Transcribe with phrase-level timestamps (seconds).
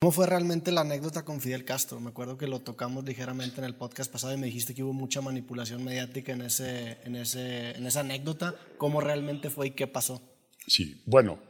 [0.00, 1.98] ¿Cómo fue realmente la anécdota con Fidel Castro?
[1.98, 4.92] Me acuerdo que lo tocamos ligeramente en el podcast pasado y me dijiste que hubo
[4.92, 8.54] mucha manipulación mediática en, ese, en, ese, en esa anécdota.
[8.76, 10.22] ¿Cómo realmente fue y qué pasó?
[10.68, 11.40] Sí, bueno,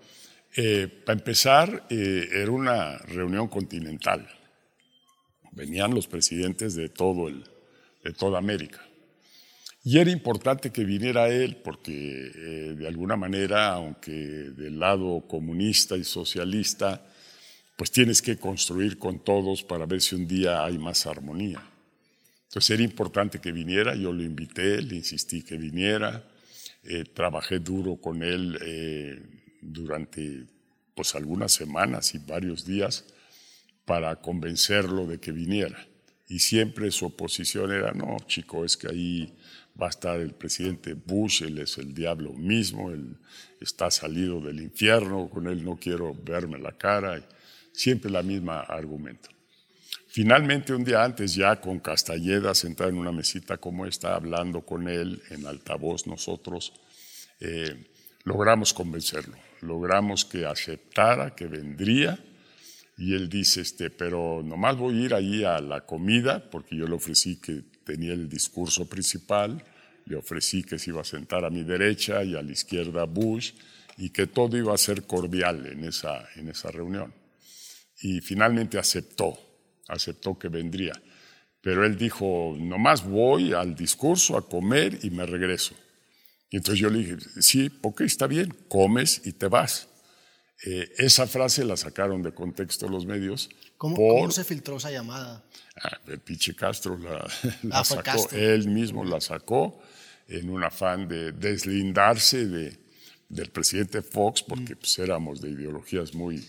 [0.56, 4.26] eh, para empezar, eh, era una reunión continental.
[5.52, 7.44] Venían los presidentes de, todo el,
[8.02, 8.80] de toda América.
[9.84, 15.98] Y era importante que viniera él porque eh, de alguna manera, aunque del lado comunista
[15.98, 17.04] y socialista,
[17.78, 21.62] pues tienes que construir con todos para ver si un día hay más armonía.
[22.48, 26.28] Entonces era importante que viniera, yo lo invité, le insistí que viniera,
[26.82, 29.22] eh, trabajé duro con él eh,
[29.62, 30.46] durante
[30.92, 33.04] pues algunas semanas y varios días
[33.84, 35.86] para convencerlo de que viniera.
[36.26, 39.36] Y siempre su oposición era, no, chico, es que ahí
[39.80, 43.18] va a estar el presidente Bush, él es el diablo mismo, él
[43.60, 47.24] está salido del infierno, con él no quiero verme la cara
[47.78, 49.28] siempre la misma argumento.
[50.08, 54.88] Finalmente, un día antes, ya con Castalleda sentada en una mesita como esta, hablando con
[54.88, 56.72] él en altavoz nosotros,
[57.40, 57.86] eh,
[58.24, 62.18] logramos convencerlo, logramos que aceptara que vendría
[62.96, 66.88] y él dice, este, pero nomás voy a ir ahí a la comida, porque yo
[66.88, 69.62] le ofrecí que tenía el discurso principal,
[70.04, 73.52] le ofrecí que se iba a sentar a mi derecha y a la izquierda Bush,
[73.96, 77.12] y que todo iba a ser cordial en esa, en esa reunión
[78.00, 79.38] y finalmente aceptó,
[79.88, 80.92] aceptó que vendría.
[81.60, 85.74] Pero él dijo, nomás voy al discurso a comer y me regreso.
[86.50, 89.88] Y entonces yo le dije, sí, ok, está bien, comes y te vas.
[90.64, 93.50] Eh, esa frase la sacaron de contexto los medios.
[93.76, 95.44] ¿Cómo, se filtró esa llamada?
[95.80, 97.28] Ah, el pinche Castro la,
[97.72, 99.80] ah, sacó, él mismo la sacó
[100.26, 102.76] en un afán de deslindarse de,
[103.28, 104.78] del presidente Fox, porque mm.
[104.78, 106.44] pues, éramos de ideologías muy,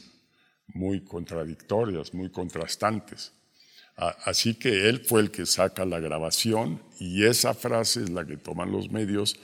[0.74, 3.34] muy contradictorias, muy contrastantes.
[3.96, 8.38] Así que él fue el que saca la grabación y esa frase es la que
[8.38, 9.38] toman los medios.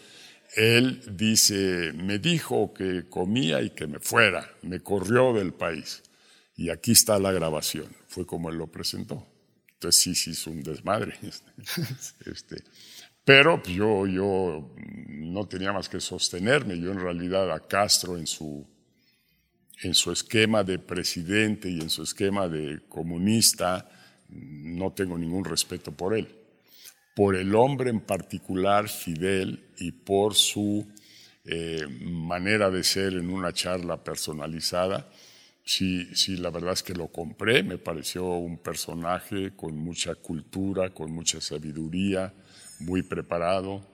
[0.55, 6.04] Él dice, me dijo que comía y que me fuera, me corrió del país.
[6.55, 9.28] Y aquí está la grabación, fue como él lo presentó.
[9.73, 11.16] Entonces sí, sí, es un desmadre.
[12.26, 12.64] Este,
[13.26, 14.73] pero yo, yo
[15.10, 16.80] no tenía más que sostenerme.
[16.80, 18.66] Yo en realidad a Castro en su
[19.81, 23.89] en su esquema de presidente y en su esquema de comunista,
[24.30, 26.27] no tengo ningún respeto por él.
[27.15, 30.86] Por el hombre en particular, Fidel, y por su
[31.45, 35.09] eh, manera de ser en una charla personalizada,
[35.63, 40.89] sí, sí, la verdad es que lo compré, me pareció un personaje con mucha cultura,
[40.89, 42.33] con mucha sabiduría,
[42.80, 43.87] muy preparado,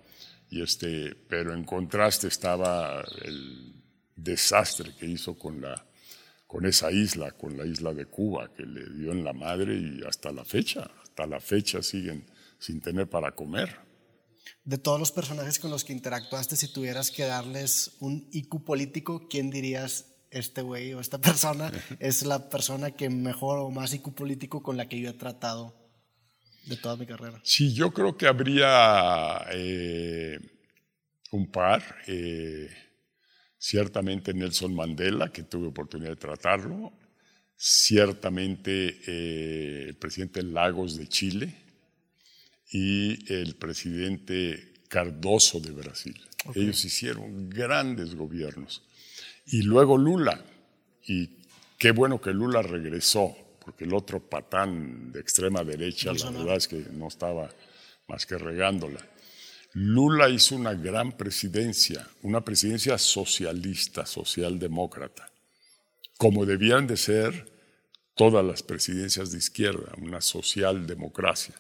[0.50, 3.61] y este, pero en contraste estaba el
[4.24, 5.86] desastre que hizo con, la,
[6.48, 10.02] con esa isla, con la isla de Cuba, que le dio en la madre y
[10.08, 12.26] hasta la fecha, hasta la fecha siguen
[12.60, 13.80] sin tener para comer.
[14.64, 19.28] De todos los personajes con los que interactuaste, si tuvieras que darles un IQ político,
[19.28, 24.14] ¿quién dirías este güey o esta persona es la persona que mejor o más IQ
[24.14, 25.76] político con la que yo he tratado
[26.66, 27.42] de toda mi carrera?
[27.44, 30.40] Sí, yo creo que habría eh,
[31.32, 31.84] un par.
[32.08, 32.70] Eh,
[33.62, 36.92] ciertamente Nelson Mandela, que tuve oportunidad de tratarlo,
[37.56, 41.54] ciertamente eh, el presidente Lagos de Chile
[42.72, 46.20] y el presidente Cardoso de Brasil.
[46.56, 48.82] Ellos hicieron grandes gobiernos.
[49.46, 50.44] Y luego Lula,
[51.06, 51.30] y
[51.78, 56.68] qué bueno que Lula regresó, porque el otro patán de extrema derecha, la verdad es
[56.68, 57.54] que no estaba
[58.08, 59.08] más que regándola.
[59.74, 65.32] Lula hizo una gran presidencia, una presidencia socialista, socialdemócrata,
[66.18, 67.50] como debían de ser
[68.16, 71.56] todas las presidencias de izquierda, una socialdemocracia,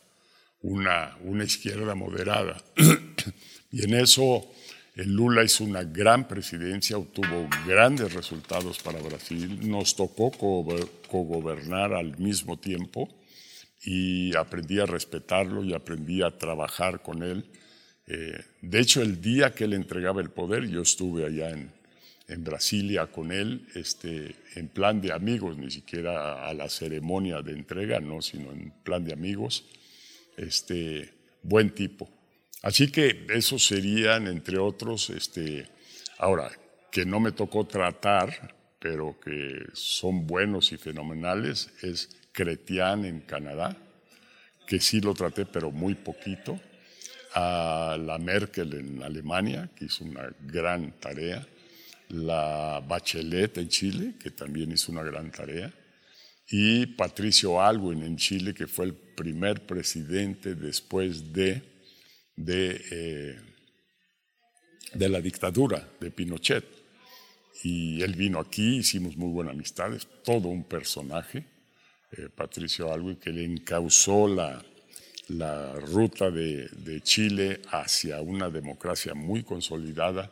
[0.62, 2.62] una, una izquierda moderada.
[3.72, 4.46] y en eso
[4.96, 12.18] el Lula hizo una gran presidencia, obtuvo grandes resultados para Brasil, nos tocó cogobernar al
[12.18, 13.08] mismo tiempo
[13.84, 17.46] y aprendí a respetarlo y aprendí a trabajar con él
[18.14, 21.72] eh, de hecho, el día que él entregaba el poder, yo estuve allá en,
[22.28, 27.54] en Brasilia con él, este, en plan de amigos, ni siquiera a la ceremonia de
[27.54, 29.64] entrega, no, sino en plan de amigos.
[30.36, 31.10] Este,
[31.42, 32.10] buen tipo.
[32.64, 35.70] Así que esos serían, entre otros, este,
[36.18, 36.52] ahora,
[36.92, 43.78] que no me tocó tratar, pero que son buenos y fenomenales, es Cretián en Canadá,
[44.68, 46.60] que sí lo traté, pero muy poquito
[47.34, 51.46] a la Merkel en Alemania, que hizo una gran tarea,
[52.10, 55.74] la Bachelet en Chile, que también hizo una gran tarea,
[56.50, 61.62] y Patricio Alwin en Chile, que fue el primer presidente después de,
[62.36, 63.40] de, eh,
[64.94, 66.66] de la dictadura de Pinochet.
[67.64, 71.46] Y él vino aquí, hicimos muy buenas amistades, todo un personaje,
[72.12, 74.62] eh, Patricio Alwin, que le encausó la,
[75.28, 80.32] la ruta de, Chile hacia una democracia muy consolidada,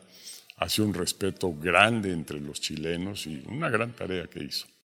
[0.58, 4.68] hacia un respeto grande entre los chilenos y una gran tarea que hizo.